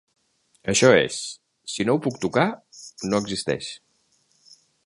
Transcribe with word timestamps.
Això 0.71 0.89
és, 1.01 1.17
si 1.75 1.87
no 1.89 1.97
ho 1.99 2.03
puc 2.07 2.19
tocar, 2.25 2.49
no 3.13 3.23
existeix. 3.25 3.73